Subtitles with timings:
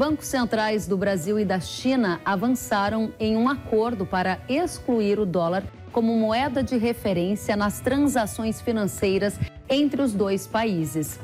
[0.00, 5.62] bancos centrais do Brasil e da China avançaram em um acordo para excluir o dólar
[5.92, 9.38] como moeda de referência nas transações financeiras
[9.68, 11.20] entre os dois países.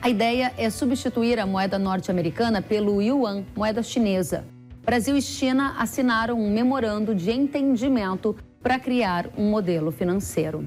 [0.00, 4.46] A ideia é substituir a moeda norte-americana pelo yuan, moeda chinesa.
[4.82, 10.66] Brasil e China assinaram um memorando de entendimento para criar um modelo financeiro.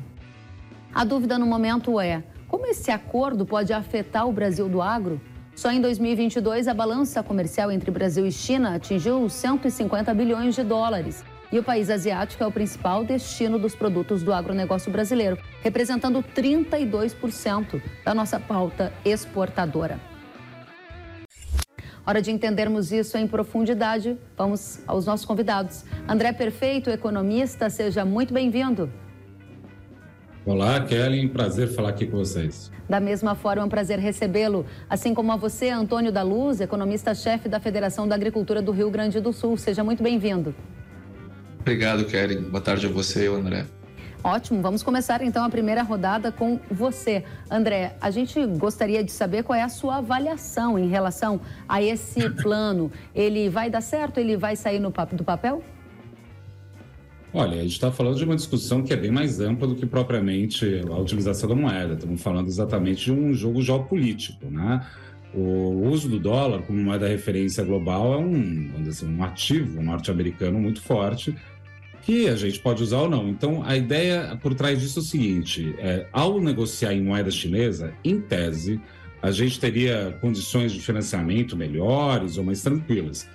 [0.93, 5.19] A dúvida no momento é: como esse acordo pode afetar o Brasil do agro?
[5.55, 11.23] Só em 2022, a balança comercial entre Brasil e China atingiu 150 bilhões de dólares.
[11.49, 17.81] E o país asiático é o principal destino dos produtos do agronegócio brasileiro, representando 32%
[18.03, 19.97] da nossa pauta exportadora.
[22.05, 25.85] Hora de entendermos isso em profundidade, vamos aos nossos convidados.
[26.05, 28.91] André Perfeito, economista, seja muito bem-vindo.
[30.45, 32.71] Olá, Kelly, prazer falar aqui com vocês.
[32.87, 37.49] Da mesma forma, é um prazer recebê-lo, assim como a você, Antônio da Luz, economista-chefe
[37.49, 39.57] da Federação da Agricultura do Rio Grande do Sul.
[39.57, 40.53] Seja muito bem-vindo.
[41.59, 42.37] Obrigado, Kelly.
[42.37, 43.65] Boa tarde a você e ao André.
[44.23, 47.23] Ótimo, vamos começar então a primeira rodada com você.
[47.49, 52.29] André, a gente gostaria de saber qual é a sua avaliação em relação a esse
[52.29, 52.91] plano.
[53.15, 54.19] Ele vai dar certo?
[54.19, 55.63] Ele vai sair no, do papel?
[57.37, 59.85] Olha, a gente está falando de uma discussão que é bem mais ampla do que
[59.85, 61.95] propriamente a utilização da moeda.
[61.95, 64.87] Estamos falando exatamente de um jogo geopolítico, né?
[65.33, 70.57] O uso do dólar como moeda referência global é um, vamos dizer, um ativo norte-americano
[70.57, 71.35] muito forte
[72.03, 73.27] que a gente pode usar ou não.
[73.27, 77.93] Então, a ideia por trás disso é o seguinte: é, ao negociar em moeda chinesa,
[78.01, 78.79] em tese,
[79.21, 83.27] a gente teria condições de financiamento melhores ou mais tranquilas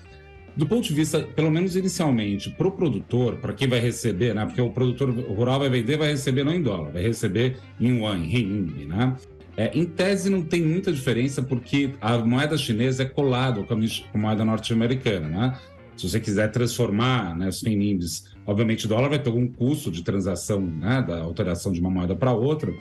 [0.57, 4.45] do ponto de vista, pelo menos inicialmente, para o produtor, para quem vai receber, né?
[4.45, 8.19] Porque o produtor rural vai vender, vai receber não em dólar, vai receber em yuan,
[8.19, 9.17] em renminbi, né?
[9.57, 14.19] É, em tese não tem muita diferença porque a moeda chinesa é colada com a
[14.19, 15.59] moeda norte-americana, né?
[15.97, 20.03] Se você quiser transformar né, os renminbis, obviamente o dólar vai ter algum custo de
[20.03, 22.73] transação, né, da alteração de uma moeda para outra,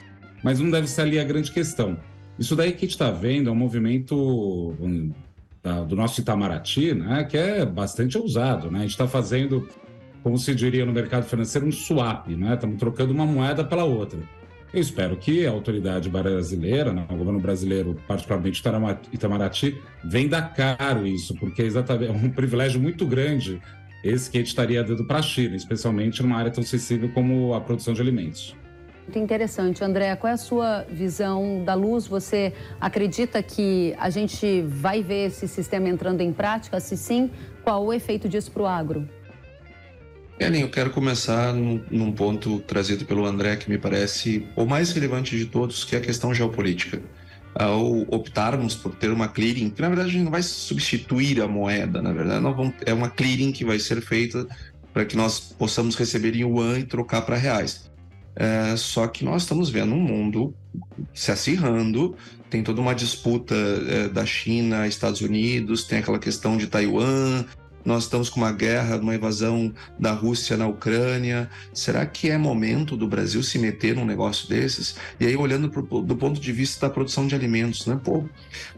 [0.42, 2.00] mas não deve ser ali a grande questão.
[2.40, 4.74] Isso daí que a gente está vendo é um movimento
[5.88, 8.72] do nosso Itamaraty, né, que é bastante ousado.
[8.72, 8.80] Né?
[8.80, 9.68] A gente está fazendo,
[10.24, 12.54] como se diria no mercado financeiro, um swap, né?
[12.54, 14.20] estamos trocando uma moeda pela outra.
[14.72, 18.62] Eu espero que a autoridade brasileira, né, o governo brasileiro, particularmente
[19.12, 23.60] Itamaraty, venda caro isso, porque é exatamente é um privilégio muito grande
[24.04, 27.54] esse que a gente estaria dando para a China, especialmente numa área tão sensível como
[27.54, 28.56] a produção de alimentos.
[29.10, 29.84] Muito interessante.
[29.84, 32.06] André, qual é a sua visão da luz?
[32.06, 36.80] Você acredita que a gente vai ver esse sistema entrando em prática?
[36.80, 37.32] Se sim,
[37.64, 39.10] qual o efeito disso para o agro?
[40.40, 44.92] Ellen, eu quero começar num, num, ponto trazido pelo André que me parece o mais
[44.92, 47.02] relevante de todos, que é a questão geopolítica.
[47.56, 51.48] Ao optarmos por ter uma clearing, que na verdade a gente não vai substituir a
[51.48, 54.46] moeda, na verdade vamos, é uma clearing que vai ser feita
[54.94, 57.89] para que nós possamos receber em yuan e trocar para reais.
[58.36, 60.54] É, só que nós estamos vendo um mundo
[61.14, 62.16] se acirrando,
[62.50, 67.46] tem toda uma disputa é, da China, Estados Unidos, tem aquela questão de Taiwan,
[67.84, 71.50] nós estamos com uma guerra, uma invasão da Rússia na Ucrânia.
[71.74, 74.96] Será que é momento do Brasil se meter num negócio desses?
[75.20, 78.00] E aí, olhando pro, do ponto de vista da produção de alimentos, né?
[78.04, 78.30] Pô, o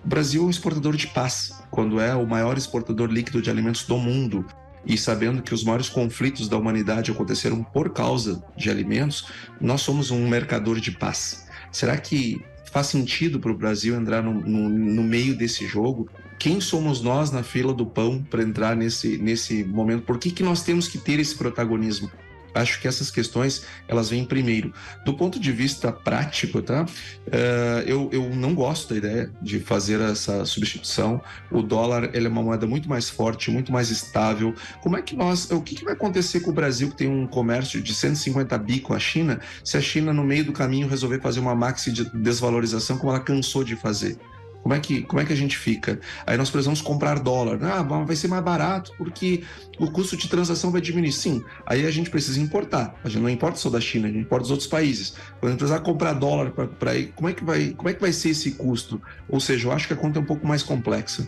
[0.08, 3.98] Brasil é um exportador de paz, quando é o maior exportador líquido de alimentos do
[3.98, 4.46] mundo
[4.86, 9.28] e sabendo que os maiores conflitos da humanidade aconteceram por causa de alimentos,
[9.60, 11.48] nós somos um mercador de paz.
[11.72, 16.10] Será que faz sentido para o Brasil entrar no, no, no, meio desse jogo?
[16.40, 20.04] Quem somos nós na fila do pão para entrar nesse, nesse momento?
[20.04, 22.10] Por que, que nós temos que ter esse protagonismo?
[22.54, 24.74] Acho que essas questões elas vêm primeiro.
[25.06, 26.84] Do ponto de vista prático, tá?
[26.84, 31.22] Uh, eu, eu não gosto da ideia de fazer essa substituição.
[31.52, 34.54] O dólar ele é uma moeda muito mais forte, muito mais estável.
[34.82, 35.50] Como é que nós.
[35.52, 38.80] O que, que vai acontecer com o Brasil, que tem um comércio de 150 bi
[38.80, 42.06] com a China, se a China, no meio do caminho, resolver fazer uma maxi de
[42.18, 44.18] desvalorização como ela cansou de fazer?
[44.62, 46.00] Como é que, como é que a gente fica?
[46.26, 47.60] Aí nós precisamos comprar dólar.
[47.64, 49.44] Ah, vai ser mais barato porque
[49.80, 51.12] o custo de transação vai diminuir.
[51.12, 52.96] Sim, aí a gente precisa importar.
[53.04, 55.14] A gente não importa só da China, a gente importa dos outros países.
[55.40, 58.02] Quando a gente precisar comprar dólar para ir, como é, que vai, como é que
[58.02, 59.02] vai ser esse custo?
[59.28, 61.28] Ou seja, eu acho que a conta é um pouco mais complexa.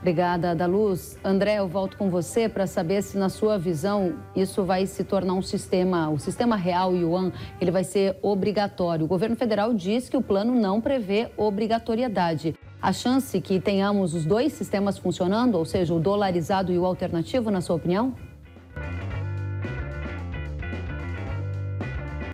[0.00, 1.18] Obrigada, da Luz.
[1.24, 5.34] André, eu volto com você para saber se, na sua visão, isso vai se tornar
[5.34, 9.04] um sistema, o sistema real Yuan, ele vai ser obrigatório.
[9.04, 12.54] O governo federal diz que o plano não prevê obrigatoriedade.
[12.80, 17.50] A chance que tenhamos os dois sistemas funcionando, ou seja, o dolarizado e o alternativo,
[17.50, 18.14] na sua opinião?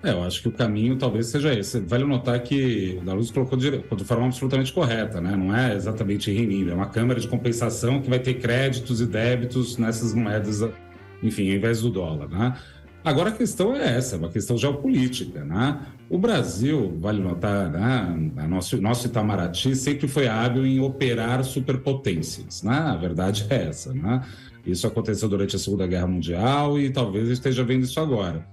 [0.05, 1.79] É, eu acho que o caminho talvez seja esse.
[1.79, 5.37] Vale notar que a Luz colocou de, de, forma absolutamente correta, né?
[5.37, 9.79] Não é exatamente renminbi, é uma câmara de compensação que vai ter créditos e débitos
[9.79, 10.61] nessas moedas,
[11.23, 12.57] enfim, ao invés do dólar, né?
[13.05, 15.81] Agora a questão é essa, é uma questão geopolítica, né?
[16.11, 18.33] O Brasil, vale notar, né?
[18.39, 22.75] A nosso, nosso Itamaraty sempre foi hábil em operar superpotências, né?
[22.75, 24.21] A verdade é essa, né?
[24.67, 28.45] Isso aconteceu durante a Segunda Guerra Mundial e talvez esteja vendo isso agora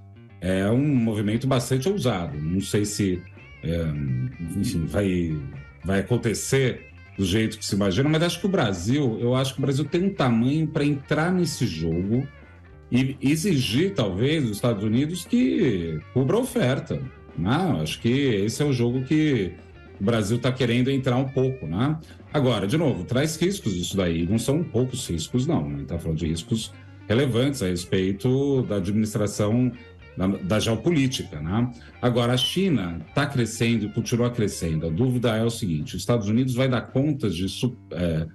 [0.41, 2.37] é um movimento bastante ousado.
[2.37, 3.21] Não sei se,
[3.63, 3.85] é,
[4.57, 5.37] enfim, vai,
[5.83, 9.59] vai acontecer do jeito que se imagina, mas acho que o Brasil, eu acho que
[9.59, 12.25] o Brasil tem um tamanho para entrar nesse jogo
[12.91, 17.01] e exigir, talvez, dos Estados Unidos que cubra a oferta.
[17.37, 17.79] Né?
[17.81, 19.51] Acho que esse é o jogo que
[19.99, 21.97] o Brasil está querendo entrar um pouco, né?
[22.33, 24.25] Agora, de novo, traz riscos isso daí.
[24.25, 25.81] Não são poucos riscos, não.
[25.81, 26.71] Está falando de riscos
[27.07, 29.71] relevantes a respeito da administração
[30.19, 31.39] da, da geopolítica.
[31.39, 31.71] Né?
[32.01, 34.87] Agora, a China está crescendo e continua crescendo.
[34.87, 37.45] A dúvida é o seguinte: os Estados Unidos vai dar conta de,
[37.91, 38.27] é,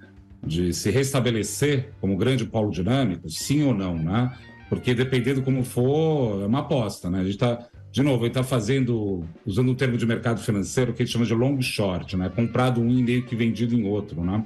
[0.43, 3.95] de se restabelecer como grande polo dinâmico, sim ou não?
[3.95, 4.35] Né?
[4.67, 7.07] Porque dependendo como for, é uma aposta.
[7.07, 7.19] Né?
[7.19, 11.01] A gente está de novo, ele está fazendo, usando um termo de mercado financeiro que
[11.01, 12.27] a gente chama de long short, né?
[12.27, 14.43] Comprado um e meio que vendido em outro, né?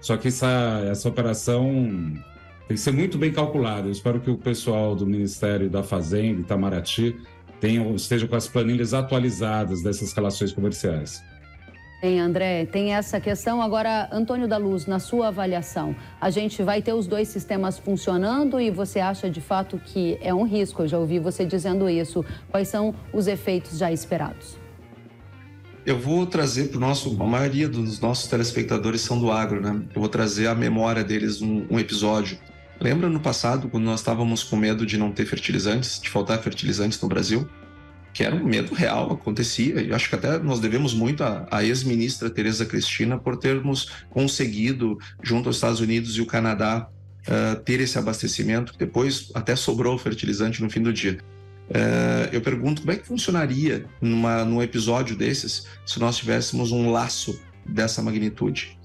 [0.00, 2.12] Só que essa, essa operação
[2.68, 3.88] tem que ser muito bem calculado.
[3.88, 7.16] Eu espero que o pessoal do Ministério da Fazenda, Itamaraty,
[7.58, 11.24] tenham, esteja com as planilhas atualizadas dessas relações comerciais.
[12.02, 13.62] Tem, André, tem essa questão.
[13.62, 18.60] Agora, Antônio da Luz, na sua avaliação, a gente vai ter os dois sistemas funcionando
[18.60, 20.82] e você acha de fato que é um risco?
[20.82, 22.22] Eu já ouvi você dizendo isso.
[22.50, 24.58] Quais são os efeitos já esperados?
[25.86, 27.16] Eu vou trazer para o nosso.
[27.18, 29.82] A maioria dos nossos telespectadores são do agro, né?
[29.94, 32.38] Eu vou trazer a memória deles um, um episódio
[32.80, 37.00] Lembra no passado, quando nós estávamos com medo de não ter fertilizantes, de faltar fertilizantes
[37.00, 37.48] no Brasil?
[38.14, 39.80] Que era um medo real, acontecia.
[39.80, 45.48] E acho que até nós devemos muito à, ex-ministra Tereza Cristina por termos conseguido, junto
[45.48, 46.88] aos Estados Unidos e o Canadá,
[47.26, 48.72] uh, ter esse abastecimento.
[48.78, 51.18] Depois até sobrou fertilizante no fim do dia.
[51.68, 56.90] Uh, eu pergunto como é que funcionaria numa, num episódio desses se nós tivéssemos um
[56.90, 58.78] laço dessa magnitude.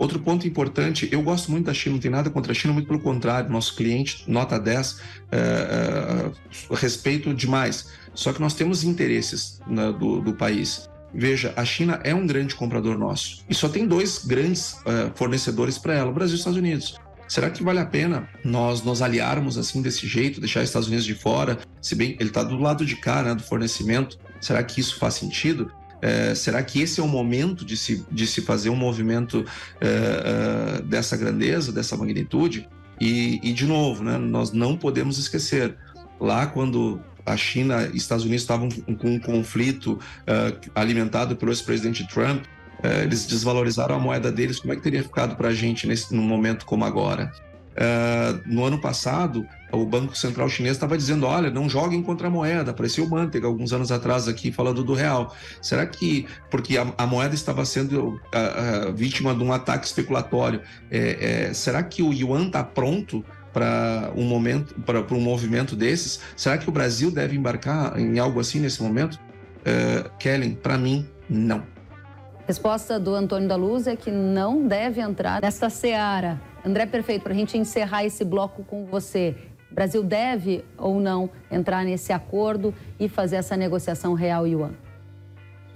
[0.00, 2.86] Outro ponto importante, eu gosto muito da China, não tem nada contra a China, muito
[2.86, 4.98] pelo contrário, nosso cliente, nota 10,
[5.30, 7.86] é, é, respeito demais.
[8.14, 10.88] Só que nós temos interesses né, do, do país.
[11.12, 15.76] Veja, a China é um grande comprador nosso e só tem dois grandes uh, fornecedores
[15.76, 16.94] para ela, o Brasil e os Estados Unidos.
[17.28, 21.04] Será que vale a pena nós nos aliarmos assim desse jeito, deixar os Estados Unidos
[21.04, 21.58] de fora?
[21.82, 25.14] Se bem ele está do lado de cá, né, do fornecimento, será que isso faz
[25.14, 25.70] sentido?
[26.02, 29.44] É, será que esse é o momento de se, de se fazer um movimento
[29.80, 32.68] é, dessa grandeza, dessa magnitude?
[33.00, 35.74] E, e, de novo, né, nós não podemos esquecer,
[36.20, 38.68] lá quando a China e Estados Unidos estavam
[38.98, 39.98] com um conflito
[40.74, 42.44] alimentado pelo ex-presidente Trump,
[43.02, 46.22] eles desvalorizaram a moeda deles, como é que teria ficado para a gente nesse, num
[46.22, 47.30] momento como agora?
[47.70, 52.30] Uh, no ano passado, o Banco Central Chinês estava dizendo: olha, não joguem contra a
[52.30, 52.72] moeda.
[52.72, 55.34] Apareceu o Manteiga alguns anos atrás aqui falando do real.
[55.62, 60.60] Será que, porque a, a moeda estava sendo uh, uh, vítima de um ataque especulatório,
[60.90, 63.24] é, é, será que o yuan está pronto?
[63.52, 68.38] para um momento, para um movimento desses, será que o Brasil deve embarcar em algo
[68.38, 69.18] assim nesse momento?
[69.60, 71.64] Uh, Kellen, para mim, não.
[72.46, 77.32] Resposta do Antônio da Luz é que não deve entrar nesta seara André Perfeito, para
[77.32, 79.34] a gente encerrar esse bloco com você,
[79.70, 84.72] o Brasil deve ou não entrar nesse acordo e fazer essa negociação real yuan?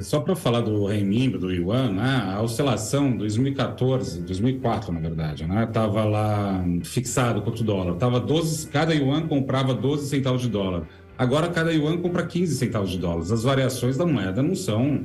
[0.01, 5.65] Só para falar do renminbi, do yuan, né, a oscilação 2014, 2004 na verdade, né,
[5.65, 7.95] estava lá fixado contra o dólar.
[7.95, 10.83] Tava 12, cada yuan comprava 12 centavos de dólar.
[11.17, 13.21] Agora cada yuan compra 15 centavos de dólar.
[13.21, 15.05] As variações da moeda não são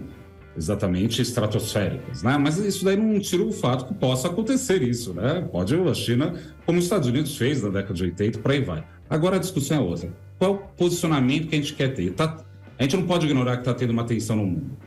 [0.58, 2.38] exatamente estratosféricas, né?
[2.38, 5.48] Mas isso daí não tira o fato que possa acontecer isso, né?
[5.52, 6.34] Pode a China,
[6.66, 8.84] como os Estados Unidos fez na década de 80, por aí vai.
[9.10, 10.14] Agora a discussão é outra.
[10.38, 12.12] Qual é o posicionamento que a gente quer ter?
[12.12, 12.38] Tá,
[12.78, 14.78] a gente não pode ignorar que está tendo uma tensão no mundo.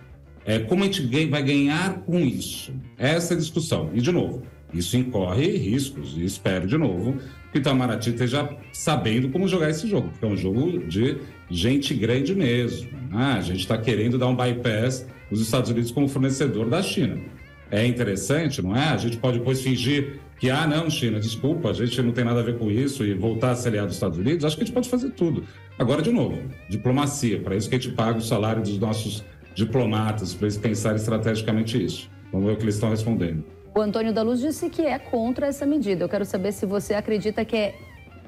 [0.44, 2.72] É, como a gente vai ganhar com isso?
[2.98, 3.90] Essa é a discussão.
[3.94, 4.42] E, de novo,
[4.72, 6.14] isso incorre riscos.
[6.16, 7.18] E espero, de novo,
[7.50, 11.18] que o Itamaraty esteja sabendo como jogar esse jogo, porque é um jogo de
[11.50, 12.90] gente grande mesmo.
[13.10, 13.34] Né?
[13.36, 17.18] A gente está querendo dar um bypass os Estados Unidos como fornecedor da China.
[17.70, 18.88] É interessante, não é?
[18.88, 22.40] A gente pode depois fingir que, ah, não, China, desculpa, a gente não tem nada
[22.40, 24.44] a ver com isso e voltar a ser aliado dos Estados Unidos.
[24.44, 25.44] Acho que a gente pode fazer tudo.
[25.78, 26.38] Agora, de novo,
[26.68, 29.24] diplomacia, para isso que a gente paga o salário dos nossos
[29.54, 32.10] diplomatas, para eles pensarem estrategicamente isso.
[32.30, 33.44] Vamos ver o que eles estão respondendo.
[33.74, 36.04] O Antônio da Luz disse que é contra essa medida.
[36.04, 37.74] Eu quero saber se você acredita que é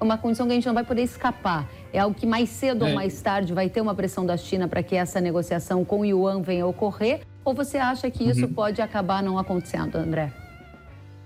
[0.00, 1.70] uma condição que a gente não vai poder escapar.
[1.92, 2.88] É algo que mais cedo é.
[2.88, 6.04] ou mais tarde vai ter uma pressão da China para que essa negociação com o
[6.04, 7.20] Yuan venha a ocorrer?
[7.44, 8.54] Ou você acha que isso uhum.
[8.54, 10.32] pode acabar não acontecendo, André?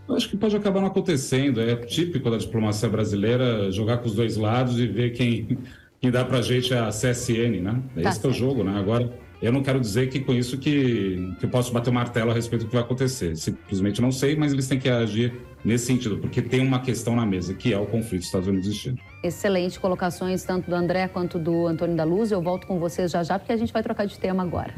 [0.08, 1.60] Eu acho que pode acabar não acontecendo.
[1.60, 5.58] É típico da diplomacia brasileira jogar com os dois lados e ver quem,
[6.00, 7.80] quem dá para a gente é a CSN, né?
[7.96, 8.76] É tá esse é o jogo, né?
[8.80, 12.30] Agora, eu não quero dizer que com isso que, que eu posso bater o martelo
[12.30, 13.36] a respeito do que vai acontecer.
[13.36, 15.32] Simplesmente não sei, mas eles têm que agir
[15.64, 18.68] nesse sentido, porque tem uma questão na mesa, que é o conflito dos Estados Unidos
[18.68, 18.98] e China.
[19.22, 22.32] Excelente colocações, tanto do André quanto do Antônio da Luz.
[22.32, 24.74] Eu volto com vocês já já, porque a gente vai trocar de tema agora.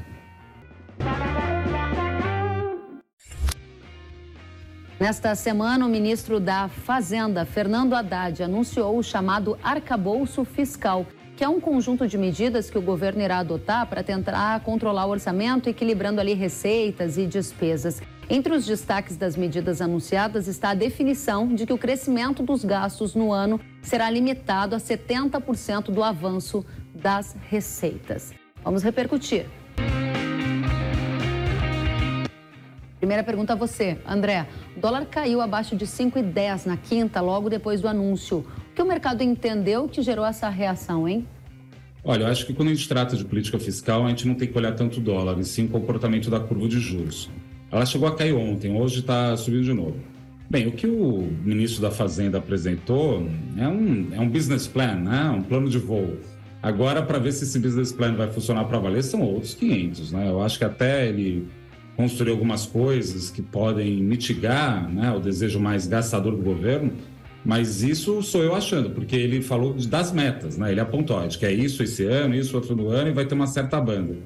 [4.98, 11.06] Nesta semana, o ministro da Fazenda, Fernando Haddad, anunciou o chamado arcabouço fiscal,
[11.40, 15.08] que é um conjunto de medidas que o governo irá adotar para tentar controlar o
[15.08, 18.02] orçamento, equilibrando ali receitas e despesas.
[18.28, 23.14] Entre os destaques das medidas anunciadas está a definição de que o crescimento dos gastos
[23.14, 26.62] no ano será limitado a 70% do avanço
[26.94, 28.34] das receitas.
[28.62, 29.46] Vamos repercutir.
[32.98, 34.46] Primeira pergunta a você, André.
[34.76, 38.46] O dólar caiu abaixo de 5,10 na quinta, logo depois do anúncio.
[38.80, 41.28] Que o mercado entendeu que gerou essa reação, hein?
[42.02, 44.48] Olha, eu acho que quando a gente trata de política fiscal, a gente não tem
[44.48, 47.28] que olhar tanto o dólar, e sim o comportamento da curva de juros.
[47.70, 49.98] Ela chegou a cair ontem, hoje está subindo de novo.
[50.48, 55.28] Bem, o que o ministro da Fazenda apresentou é um, é um business plan, né?
[55.28, 56.16] um plano de voo.
[56.62, 60.12] Agora, para ver se esse business plan vai funcionar para valer, são outros 500.
[60.12, 60.26] Né?
[60.26, 61.46] Eu acho que até ele
[61.98, 66.94] construir algumas coisas que podem mitigar né, o desejo mais gastador do governo,
[67.44, 70.70] mas isso sou eu achando, porque ele falou das metas, né?
[70.70, 73.34] Ele apontou, de que é isso esse ano, isso outro no ano e vai ter
[73.34, 74.16] uma certa banda.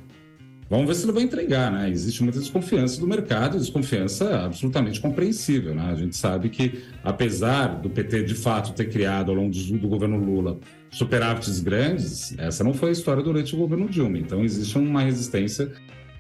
[0.68, 1.90] Vamos ver se ele vai entregar, né?
[1.90, 5.90] Existe muita desconfiança do mercado, desconfiança absolutamente compreensível, né?
[5.92, 10.16] A gente sabe que, apesar do PT de fato ter criado ao longo do, governo
[10.16, 10.58] Lula
[10.90, 14.18] superávites grandes, essa não foi a história durante o governo Dilma.
[14.18, 15.70] Então existe uma resistência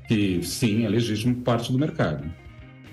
[0.06, 2.24] que sim, é legítimo parte do mercado.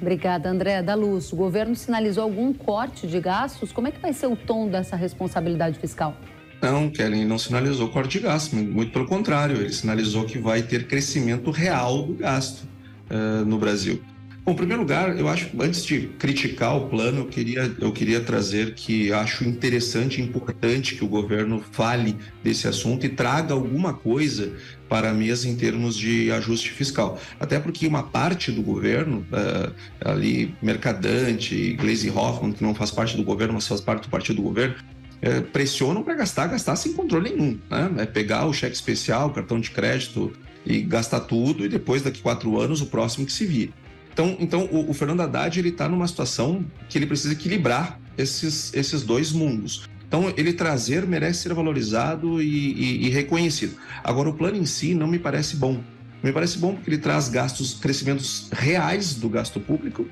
[0.02, 0.82] Obrigada, André.
[0.82, 3.72] Da Luz, o governo sinalizou algum corte de gastos?
[3.72, 6.18] Como é que vai ser o tom dessa responsabilidade fiscal?
[6.62, 10.88] Não, Kelly não sinalizou corte de gasto, muito pelo contrário, ele sinalizou que vai ter
[10.88, 12.68] crescimento real do gasto
[13.10, 14.02] uh, no Brasil.
[14.44, 18.20] Bom, em primeiro lugar, eu acho, antes de criticar o plano, eu queria, eu queria
[18.20, 23.94] trazer que acho interessante e importante que o governo fale desse assunto e traga alguma
[23.94, 24.52] coisa
[24.90, 27.20] para a mesa em termos de ajuste fiscal.
[27.40, 33.16] Até porque uma parte do governo, uh, ali, Mercadante, Gleisi Hoffmann, que não faz parte
[33.16, 34.74] do governo, mas faz parte do partido do governo,
[35.22, 37.60] uh, pressionam para gastar, gastar sem controle nenhum.
[37.70, 37.92] Né?
[38.00, 40.34] É pegar o cheque especial, o cartão de crédito
[40.66, 43.72] e gastar tudo, e depois, daqui quatro anos, o próximo que se vire.
[44.14, 48.74] Então, então o, o Fernando Haddad ele está numa situação que ele precisa equilibrar esses,
[48.74, 49.90] esses dois mundos.
[50.08, 53.78] Então, ele trazer merece ser valorizado e, e, e, reconhecido.
[54.04, 55.82] Agora, o plano em si não me parece bom.
[56.22, 60.06] Me parece bom porque ele traz gastos, crescimentos reais do gasto público.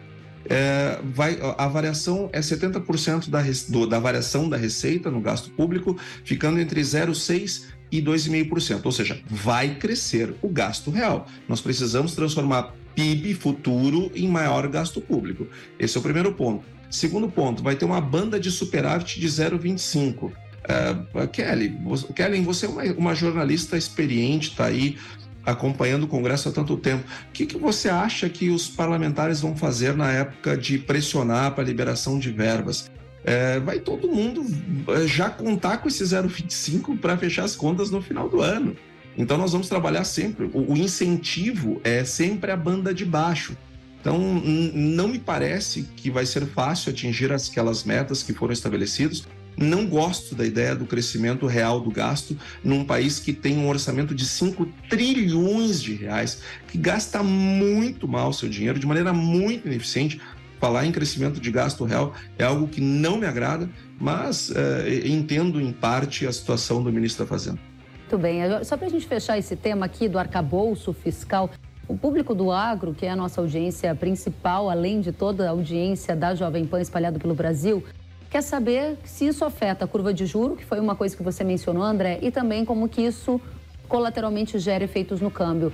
[0.46, 5.98] É, vai, a variação é 70% da, do, da variação da receita no gasto público,
[6.24, 8.86] ficando entre 0,6% e 2,5%.
[8.86, 11.28] Ou seja, vai crescer o gasto real.
[11.46, 15.48] Nós precisamos transformar PIB futuro em maior gasto público.
[15.78, 16.64] Esse é o primeiro ponto.
[16.90, 20.24] Segundo ponto, vai ter uma banda de superávit de 0,25.
[20.26, 24.98] Uh, Kelly, você, Kelly, você é uma, uma jornalista experiente, está aí
[25.46, 27.04] acompanhando o Congresso há tanto tempo.
[27.30, 31.64] O que, que você acha que os parlamentares vão fazer na época de pressionar para
[31.64, 32.90] a liberação de verbas?
[33.24, 34.46] É, vai todo mundo
[34.88, 38.76] é, já contar com esse 0,25 para fechar as contas no final do ano.
[39.20, 40.50] Então nós vamos trabalhar sempre.
[40.54, 43.56] O, o incentivo é sempre a banda de baixo.
[44.00, 49.28] Então não me parece que vai ser fácil atingir aquelas metas que foram estabelecidas.
[49.58, 54.16] Não gosto da ideia do crescimento real do gasto num país que tem um orçamento
[54.16, 60.22] de 5 trilhões de reais, que gasta muito mal seu dinheiro, de maneira muito ineficiente.
[60.62, 65.60] Falar em crescimento de gasto real é algo que não me agrada, mas é, entendo
[65.60, 67.69] em parte a situação do ministro da Fazenda.
[68.10, 68.42] Muito bem.
[68.64, 71.48] Só para a gente fechar esse tema aqui do arcabouço fiscal,
[71.88, 76.16] o público do agro, que é a nossa audiência principal, além de toda a audiência
[76.16, 77.84] da Jovem Pan espalhada pelo Brasil,
[78.28, 81.44] quer saber se isso afeta a curva de juro, que foi uma coisa que você
[81.44, 83.40] mencionou, André, e também como que isso
[83.88, 85.72] colateralmente gera efeitos no câmbio.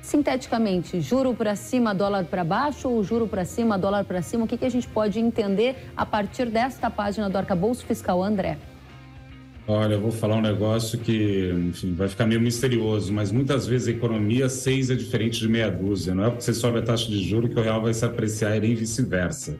[0.00, 4.44] Sinteticamente, juro para cima, dólar para baixo ou juro para cima, dólar para cima?
[4.44, 8.56] O que, que a gente pode entender a partir desta página do arcabouço fiscal, André?
[9.66, 13.86] Olha, eu vou falar um negócio que, enfim, vai ficar meio misterioso, mas muitas vezes
[13.86, 16.14] a economia seis é diferente de meia dúzia.
[16.14, 18.56] Não é porque você sobe a taxa de juros que o real vai se apreciar
[18.56, 19.56] e nem vice-versa.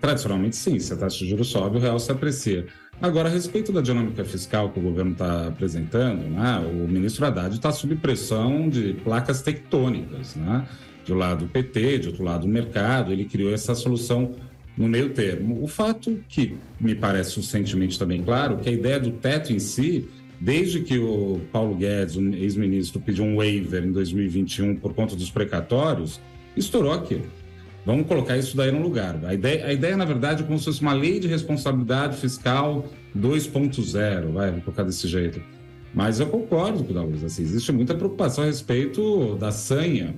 [0.00, 0.78] Tradicionalmente, sim.
[0.78, 2.66] Se a taxa de juros sobe, o real se aprecia.
[3.02, 7.54] Agora, a respeito da dinâmica fiscal que o governo está apresentando, né, o ministro Haddad
[7.54, 10.36] está sob pressão de placas tectônicas.
[10.36, 10.66] Né?
[11.04, 14.32] De um lado o PT, de outro lado o mercado, ele criou essa solução
[14.76, 15.62] no meio termo.
[15.62, 20.08] O fato que me parece suficientemente também claro, que a ideia do teto em si,
[20.40, 25.30] desde que o Paulo Guedes, o ex-ministro, pediu um waiver em 2021 por conta dos
[25.30, 26.20] precatórios,
[26.56, 27.26] estourou aquilo.
[27.86, 29.20] Vamos colocar isso daí no lugar.
[29.24, 32.88] A ideia, a ideia, na verdade, é como se fosse uma lei de responsabilidade fiscal
[33.16, 35.40] 2.0, vai, colocar desse jeito.
[35.92, 40.14] Mas eu concordo com o Daluz, assim, existe muita preocupação a respeito da sanha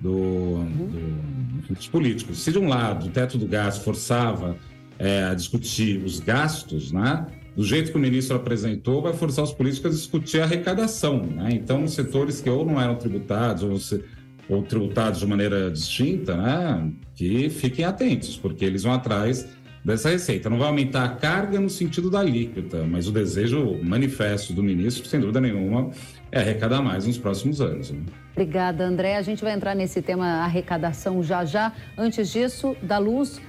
[0.00, 2.42] do, do, dos políticos.
[2.42, 4.56] Se de um lado o teto do gás forçava
[4.98, 7.26] é, a discutir os gastos, né?
[7.56, 11.26] do jeito que o ministro apresentou, vai forçar os políticos a discutir a arrecadação.
[11.26, 11.50] Né?
[11.52, 14.02] Então, setores que ou não eram tributados ou se
[14.48, 19.48] ou tributados de maneira distinta, né, que fiquem atentos, porque eles vão atrás
[19.84, 20.50] dessa receita.
[20.50, 25.06] Não vai aumentar a carga no sentido da alíquota, mas o desejo manifesto do ministro,
[25.08, 25.90] sem dúvida nenhuma,
[26.30, 27.90] é arrecadar mais nos próximos anos.
[27.90, 28.00] Né?
[28.32, 29.16] Obrigada, André.
[29.16, 31.72] A gente vai entrar nesse tema arrecadação já já.
[31.96, 33.40] Antes disso, da luz,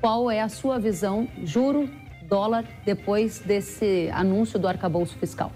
[0.00, 1.88] qual é a sua visão, juro,
[2.28, 5.52] dólar, depois desse anúncio do arcabouço fiscal?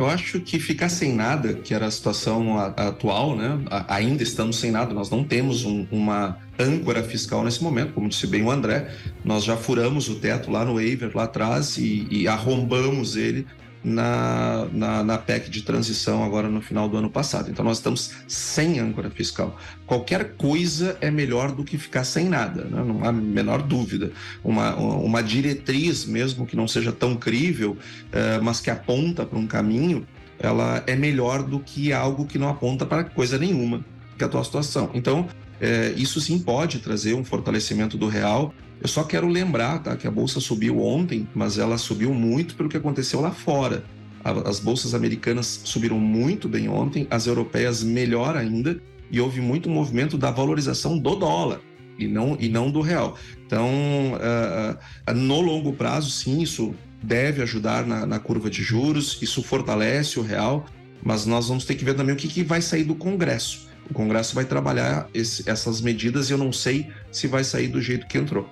[0.00, 3.58] Eu acho que ficar sem nada, que era a situação atual, né?
[3.86, 8.26] Ainda estamos sem nada, nós não temos um, uma âncora fiscal nesse momento, como disse
[8.26, 8.90] bem o André,
[9.22, 13.46] nós já furamos o teto lá no waiver, lá atrás, e, e arrombamos ele
[13.82, 17.50] na, na, na, PEC de transição agora no final do ano passado.
[17.50, 19.58] Então nós estamos sem âncora fiscal.
[19.86, 22.82] Qualquer coisa é melhor do que ficar sem nada, né?
[22.84, 24.12] não há a menor dúvida.
[24.44, 29.46] Uma, uma diretriz, mesmo que não seja tão crível, uh, mas que aponta para um
[29.46, 30.06] caminho,
[30.38, 33.84] ela é melhor do que algo que não aponta para coisa nenhuma,
[34.16, 34.90] que é a tua situação.
[34.94, 35.28] Então,
[35.60, 40.06] uh, isso sim pode trazer um fortalecimento do real eu só quero lembrar tá, que
[40.06, 43.84] a bolsa subiu ontem, mas ela subiu muito pelo que aconteceu lá fora.
[44.24, 50.16] As bolsas americanas subiram muito bem ontem, as europeias melhor ainda, e houve muito movimento
[50.16, 51.60] da valorização do dólar
[51.98, 53.16] e não, e não do real.
[53.46, 53.68] Então,
[54.14, 60.18] uh, no longo prazo, sim, isso deve ajudar na, na, curva de juros, isso fortalece
[60.18, 60.66] o real,
[61.02, 63.69] mas nós vamos ter que ver também o que, que vai sair do Congresso.
[63.90, 67.80] O Congresso vai trabalhar esse, essas medidas e eu não sei se vai sair do
[67.80, 68.48] jeito que entrou.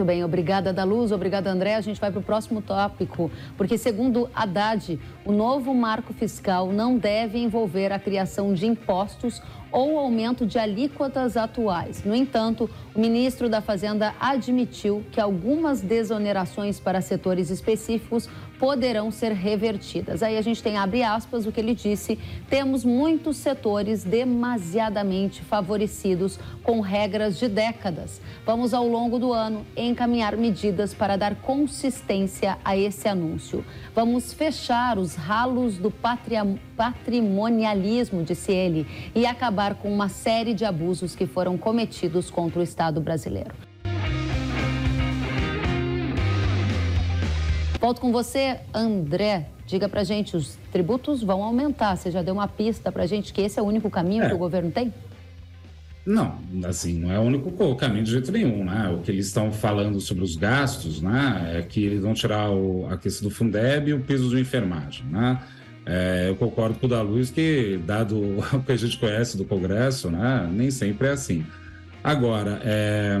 [0.00, 1.74] Muito bem, obrigada da Luz, obrigada André.
[1.74, 6.96] A gente vai para o próximo tópico, porque segundo Haddad, o novo marco fiscal não
[6.96, 12.02] deve envolver a criação de impostos ou aumento de alíquotas atuais.
[12.02, 19.32] No entanto, o ministro da Fazenda admitiu que algumas desonerações para setores específicos poderão ser
[19.32, 20.22] revertidas.
[20.22, 26.38] Aí a gente tem, abre aspas, o que ele disse: temos muitos setores demasiadamente favorecidos
[26.62, 28.20] com regras de décadas.
[28.44, 33.64] Vamos, ao longo do ano, encaminhar medidas para dar consistência a esse anúncio.
[33.94, 35.90] Vamos fechar os ralos do
[36.76, 42.62] patrimonialismo, disse ele, e acabar com uma série de abusos que foram cometidos contra o
[42.62, 43.50] Estado brasileiro.
[47.80, 49.48] Volto com você, André.
[49.66, 51.96] Diga pra gente, os tributos vão aumentar.
[51.96, 54.28] Você já deu uma pista pra gente que esse é o único caminho é.
[54.28, 54.92] que o governo tem?
[56.04, 58.88] Não, assim, não é o único caminho de jeito nenhum, né?
[58.88, 61.58] O que eles estão falando sobre os gastos, né?
[61.58, 65.04] É que eles vão tirar o, a questão do Fundeb e o piso de enfermagem,
[65.06, 65.40] né?
[65.86, 68.16] É, eu concordo com o da Luz que, dado
[68.52, 70.48] o que a gente conhece do Congresso, né?
[70.50, 71.46] Nem sempre é assim.
[72.02, 73.18] Agora, é,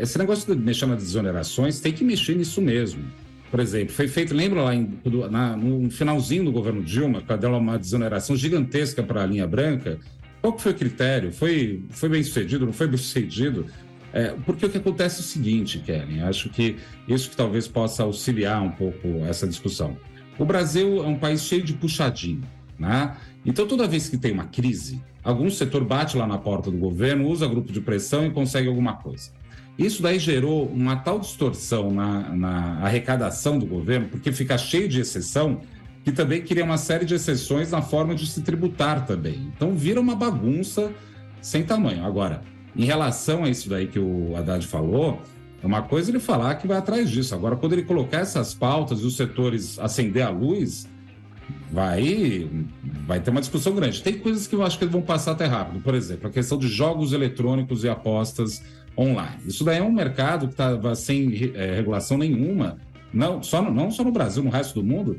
[0.00, 3.02] esse negócio de mexer nas desonerações tem que mexer nisso mesmo.
[3.50, 4.98] Por exemplo, foi feito, lembra lá em,
[5.30, 9.98] na, no finalzinho do governo Dilma, quando deu uma desoneração gigantesca para a linha branca,
[10.42, 11.32] qual que foi o critério?
[11.32, 12.66] Foi, foi bem sucedido?
[12.66, 13.66] Não foi bem sucedido?
[14.12, 18.02] É, porque o que acontece é o seguinte, Kellen, acho que isso que talvez possa
[18.02, 19.96] auxiliar um pouco essa discussão.
[20.38, 22.42] O Brasil é um país cheio de puxadinho,
[22.78, 23.16] né?
[23.44, 27.28] Então, toda vez que tem uma crise, algum setor bate lá na porta do governo,
[27.28, 29.30] usa grupo de pressão e consegue alguma coisa.
[29.78, 35.00] Isso daí gerou uma tal distorção na, na arrecadação do governo, porque fica cheio de
[35.00, 35.60] exceção,
[36.02, 39.52] que também cria uma série de exceções na forma de se tributar também.
[39.54, 40.92] Então vira uma bagunça
[41.40, 42.04] sem tamanho.
[42.04, 42.42] Agora,
[42.74, 45.22] em relação a isso daí que o Haddad falou,
[45.62, 47.34] é uma coisa ele falar que vai atrás disso.
[47.34, 50.88] Agora, quando ele colocar essas pautas e os setores acender a luz,
[51.70, 52.48] vai,
[53.06, 54.02] vai ter uma discussão grande.
[54.02, 55.80] Tem coisas que eu acho que vão passar até rápido.
[55.80, 58.62] Por exemplo, a questão de jogos eletrônicos e apostas
[58.96, 59.36] online.
[59.46, 62.78] Isso daí é um mercado que estava sem é, regulação nenhuma,
[63.12, 65.18] não só, no, não só no Brasil, no resto do mundo,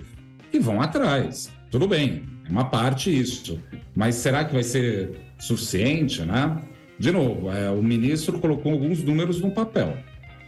[0.51, 1.51] e vão atrás.
[1.71, 3.59] Tudo bem, é uma parte isso.
[3.95, 6.61] Mas será que vai ser suficiente, né?
[6.97, 9.97] De novo, é, o ministro colocou alguns números no papel.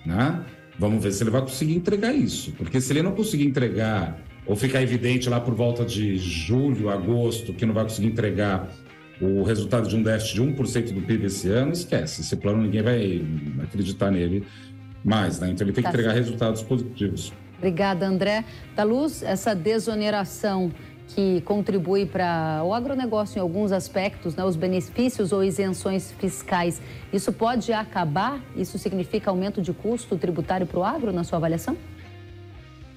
[0.05, 0.43] né?
[0.77, 2.51] Vamos ver se ele vai conseguir entregar isso.
[2.53, 7.53] Porque se ele não conseguir entregar, ou ficar evidente lá por volta de julho, agosto,
[7.53, 8.69] que não vai conseguir entregar
[9.21, 12.21] o resultado de um déficit de 1% do PIB esse ano, esquece.
[12.21, 13.23] Esse plano ninguém vai
[13.63, 14.43] acreditar nele
[15.03, 15.49] mais, né?
[15.49, 16.25] Então ele tem que tá entregar certo.
[16.25, 17.31] resultados positivos.
[17.57, 18.43] Obrigada, André.
[18.75, 20.71] Da Luz, essa desoneração
[21.09, 27.31] que contribui para o agronegócio em alguns aspectos, né, os benefícios ou isenções fiscais, isso
[27.31, 28.41] pode acabar?
[28.55, 31.77] Isso significa aumento de custo tributário para o agro, na sua avaliação?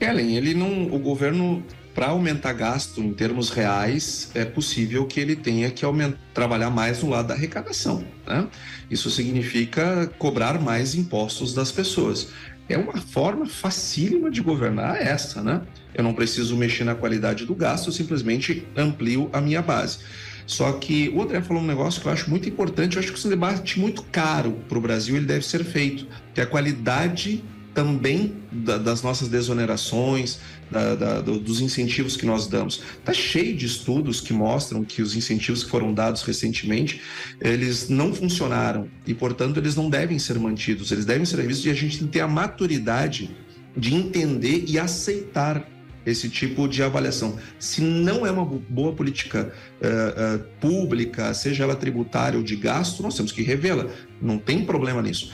[0.04, 1.64] Ellen, ele não, o governo
[1.94, 7.02] para aumentar gasto em termos reais, é possível que ele tenha que aumentar, trabalhar mais
[7.02, 8.04] no lado da arrecadação.
[8.26, 8.48] Né?
[8.90, 12.28] Isso significa cobrar mais impostos das pessoas.
[12.68, 15.60] É uma forma facílima de governar essa, né?
[15.94, 19.98] Eu não preciso mexer na qualidade do gasto, eu simplesmente amplio a minha base.
[20.46, 23.18] Só que o André falou um negócio que eu acho muito importante, eu acho que
[23.18, 27.44] esse debate muito caro para o Brasil ele deve ser feito, que é a qualidade
[27.74, 30.38] também da, das nossas desonerações,
[30.70, 32.80] da, da, dos incentivos que nós damos.
[32.98, 37.02] Está cheio de estudos que mostram que os incentivos que foram dados recentemente,
[37.40, 41.70] eles não funcionaram e, portanto, eles não devem ser mantidos, eles devem ser revistos e
[41.70, 43.30] a gente tem que ter a maturidade
[43.76, 45.68] de entender e aceitar
[46.06, 47.36] esse tipo de avaliação.
[47.58, 53.02] Se não é uma boa política uh, uh, pública, seja ela tributária ou de gasto,
[53.02, 53.86] nós temos que revê-la.
[54.20, 55.32] Não tem problema nisso.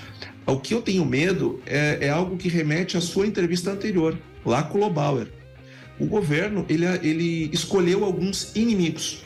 [0.50, 4.64] O que eu tenho medo é, é algo que remete à sua entrevista anterior, lá
[4.64, 5.28] com o Lobauer.
[5.98, 9.24] O governo ele, ele escolheu alguns inimigos,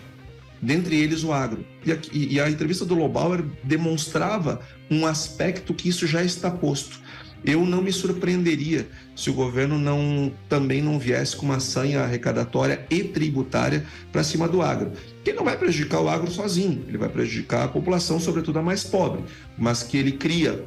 [0.60, 1.64] dentre eles o agro.
[1.86, 4.60] E a, e a entrevista do Lobauer demonstrava
[4.90, 7.00] um aspecto que isso já está posto.
[7.42, 12.86] Eu não me surpreenderia se o governo não também não viesse com uma sanha arrecadatória
[12.90, 14.92] e tributária para cima do agro.
[15.22, 18.84] Que não vai prejudicar o agro sozinho, ele vai prejudicar a população, sobretudo a mais
[18.84, 19.24] pobre,
[19.58, 20.64] mas que ele cria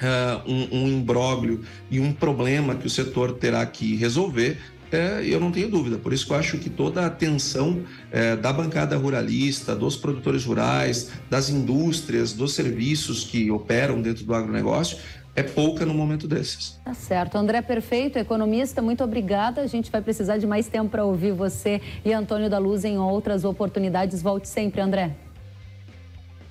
[0.00, 4.58] uh, um, um imbróglio e um problema que o setor terá que resolver,
[4.92, 5.98] é, eu não tenho dúvida.
[5.98, 10.44] Por isso que eu acho que toda a atenção é, da bancada ruralista, dos produtores
[10.44, 14.98] rurais, das indústrias, dos serviços que operam dentro do agronegócio,
[15.36, 16.78] é pouca no momento desses.
[16.84, 17.36] Tá certo.
[17.36, 19.62] André Perfeito, economista, muito obrigada.
[19.62, 22.96] A gente vai precisar de mais tempo para ouvir você e Antônio da Luz em
[22.98, 24.22] outras oportunidades.
[24.22, 25.16] Volte sempre, André.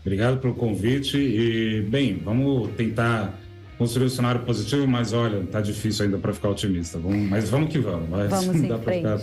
[0.06, 3.40] Obrigado pelo convite e, bem, vamos tentar
[3.78, 7.00] construir um cenário positivo, mas olha, tá difícil ainda para ficar otimista.
[7.00, 8.10] Vamos, mas vamos que vamos.
[8.10, 8.28] Vai.
[8.28, 8.98] Vamos em frente.
[8.98, 9.20] Ficar...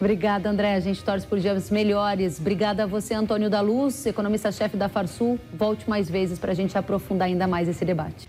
[0.00, 0.74] Obrigada, André.
[0.74, 2.40] A gente torce por dias melhores.
[2.40, 5.38] Obrigada a você, Antônio da Luz, economista-chefe da Farsul.
[5.54, 8.28] Volte mais vezes para a gente aprofundar ainda mais esse debate.